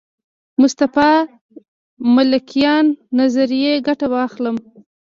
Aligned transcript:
مصطفی 0.61 1.11
ملکیان 2.15 2.85
نظریې 3.19 3.73
ګټه 3.87 4.07
واخلم. 4.13 4.55